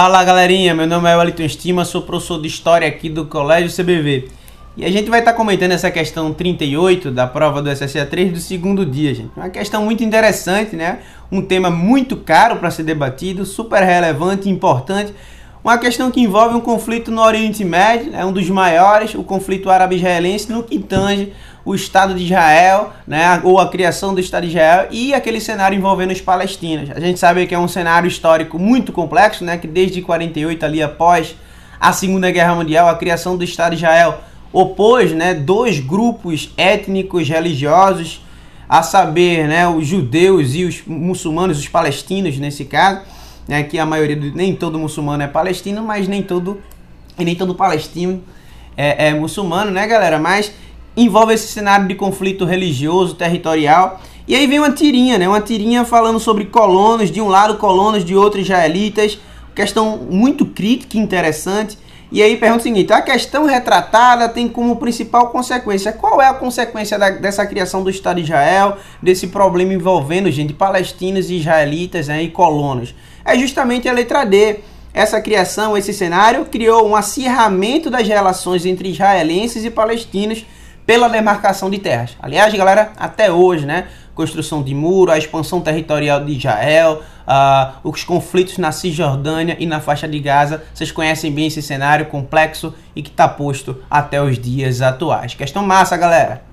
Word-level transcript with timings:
Fala 0.00 0.22
galerinha, 0.22 0.76
meu 0.76 0.86
nome 0.86 1.10
é 1.10 1.16
Wellington 1.16 1.42
Estima, 1.42 1.84
sou 1.84 2.02
professor 2.02 2.40
de 2.40 2.46
História 2.46 2.86
aqui 2.86 3.08
do 3.10 3.26
Colégio 3.26 3.68
CBV. 3.68 4.28
E 4.76 4.84
a 4.84 4.90
gente 4.92 5.10
vai 5.10 5.18
estar 5.18 5.32
tá 5.32 5.36
comentando 5.36 5.72
essa 5.72 5.90
questão 5.90 6.32
38 6.32 7.10
da 7.10 7.26
prova 7.26 7.60
do 7.60 7.68
SSA 7.68 8.06
3 8.06 8.32
do 8.32 8.38
segundo 8.38 8.86
dia, 8.86 9.12
gente. 9.12 9.32
Uma 9.36 9.48
questão 9.48 9.84
muito 9.84 10.04
interessante, 10.04 10.76
né? 10.76 11.00
Um 11.32 11.42
tema 11.42 11.68
muito 11.68 12.16
caro 12.16 12.58
para 12.58 12.70
ser 12.70 12.84
debatido, 12.84 13.44
super 13.44 13.82
relevante 13.82 14.48
importante. 14.48 15.12
Uma 15.62 15.76
questão 15.76 16.10
que 16.10 16.20
envolve 16.20 16.54
um 16.54 16.60
conflito 16.60 17.10
no 17.10 17.20
Oriente 17.20 17.64
Médio, 17.64 18.14
é 18.14 18.24
um 18.24 18.32
dos 18.32 18.48
maiores, 18.48 19.14
o 19.14 19.24
conflito 19.24 19.68
árabe-israelense, 19.68 20.50
no 20.50 20.62
que 20.62 20.78
tange 20.78 21.32
o 21.64 21.74
Estado 21.74 22.14
de 22.14 22.24
Israel, 22.24 22.92
né, 23.06 23.40
ou 23.42 23.58
a 23.58 23.68
criação 23.68 24.14
do 24.14 24.20
Estado 24.20 24.44
de 24.44 24.50
Israel 24.50 24.86
e 24.90 25.12
aquele 25.12 25.40
cenário 25.40 25.76
envolvendo 25.76 26.12
os 26.12 26.20
palestinos. 26.20 26.90
A 26.90 27.00
gente 27.00 27.18
sabe 27.18 27.46
que 27.46 27.54
é 27.54 27.58
um 27.58 27.68
cenário 27.68 28.08
histórico 28.08 28.58
muito 28.58 28.92
complexo, 28.92 29.44
né, 29.44 29.58
que 29.58 29.66
desde 29.66 30.00
48 30.00 30.64
ali 30.64 30.82
após 30.82 31.34
a 31.80 31.92
Segunda 31.92 32.30
Guerra 32.30 32.54
Mundial, 32.54 32.88
a 32.88 32.94
criação 32.94 33.36
do 33.36 33.44
Estado 33.44 33.72
de 33.72 33.82
Israel 33.82 34.20
opôs, 34.52 35.12
né, 35.12 35.34
dois 35.34 35.80
grupos 35.80 36.50
étnicos 36.56 37.28
religiosos, 37.28 38.24
a 38.68 38.82
saber, 38.82 39.48
né, 39.48 39.66
os 39.68 39.86
judeus 39.86 40.54
e 40.54 40.64
os 40.64 40.82
muçulmanos, 40.86 41.58
os 41.58 41.68
palestinos 41.68 42.38
nesse 42.38 42.64
caso, 42.64 43.02
né, 43.48 43.62
que 43.62 43.78
a 43.78 43.86
maioria 43.86 44.16
nem 44.34 44.54
todo 44.54 44.78
muçulmano 44.78 45.22
é 45.22 45.26
palestino, 45.26 45.82
mas 45.82 46.06
nem 46.06 46.22
todo 46.22 46.60
nem 47.18 47.34
todo 47.34 47.54
palestino 47.54 48.22
é, 48.76 49.08
é 49.08 49.14
muçulmano, 49.14 49.72
né, 49.72 49.86
galera? 49.86 50.20
Mas 50.20 50.52
envolve 50.96 51.34
esse 51.34 51.48
cenário 51.48 51.88
de 51.88 51.94
conflito 51.94 52.44
religioso, 52.44 53.14
territorial. 53.14 54.00
E 54.26 54.36
aí 54.36 54.46
vem 54.46 54.58
uma 54.58 54.70
tirinha, 54.70 55.18
né? 55.18 55.28
Uma 55.28 55.40
tirinha 55.40 55.84
falando 55.84 56.20
sobre 56.20 56.44
colonos, 56.44 57.10
de 57.10 57.20
um 57.20 57.28
lado 57.28 57.56
colonos, 57.56 58.04
de 58.04 58.14
outro 58.14 58.38
israelitas. 58.38 59.18
Questão 59.54 59.96
muito 59.96 60.46
crítica 60.46 60.96
e 60.96 61.00
interessante. 61.00 61.78
E 62.10 62.22
aí 62.22 62.36
pergunta 62.36 62.60
o 62.60 62.62
seguinte: 62.62 62.92
a 62.92 63.02
questão 63.02 63.44
retratada 63.44 64.28
tem 64.28 64.48
como 64.48 64.76
principal 64.76 65.28
consequência. 65.28 65.92
Qual 65.92 66.20
é 66.20 66.26
a 66.26 66.34
consequência 66.34 66.98
da, 66.98 67.10
dessa 67.10 67.46
criação 67.46 67.82
do 67.82 67.90
Estado 67.90 68.16
de 68.16 68.22
Israel, 68.22 68.78
desse 69.02 69.26
problema 69.28 69.74
envolvendo, 69.74 70.30
gente, 70.30 70.52
palestinos 70.52 71.30
e 71.30 71.36
israelitas 71.36 72.08
né, 72.08 72.22
e 72.22 72.30
colonos? 72.30 72.94
É 73.24 73.36
justamente 73.38 73.88
a 73.88 73.92
letra 73.92 74.24
D. 74.24 74.60
Essa 74.94 75.20
criação, 75.20 75.76
esse 75.76 75.92
cenário, 75.92 76.46
criou 76.46 76.88
um 76.88 76.96
acirramento 76.96 77.90
das 77.90 78.08
relações 78.08 78.64
entre 78.64 78.88
israelenses 78.88 79.64
e 79.64 79.70
palestinos 79.70 80.44
pela 80.86 81.08
demarcação 81.08 81.68
de 81.68 81.78
terras. 81.78 82.16
Aliás, 82.18 82.52
galera, 82.54 82.92
até 82.96 83.30
hoje, 83.30 83.66
né? 83.66 83.88
Construção 84.18 84.64
de 84.64 84.74
muro, 84.74 85.12
a 85.12 85.16
expansão 85.16 85.60
territorial 85.60 86.24
de 86.24 86.32
Israel, 86.32 87.02
uh, 87.24 87.88
os 87.88 88.02
conflitos 88.02 88.58
na 88.58 88.72
Cisjordânia 88.72 89.56
e 89.60 89.64
na 89.64 89.78
faixa 89.78 90.08
de 90.08 90.18
Gaza. 90.18 90.64
Vocês 90.74 90.90
conhecem 90.90 91.30
bem 91.30 91.46
esse 91.46 91.62
cenário 91.62 92.06
complexo 92.06 92.74
e 92.96 93.00
que 93.00 93.10
está 93.10 93.28
posto 93.28 93.80
até 93.88 94.20
os 94.20 94.36
dias 94.36 94.82
atuais. 94.82 95.34
Questão 95.34 95.64
massa, 95.64 95.96
galera. 95.96 96.47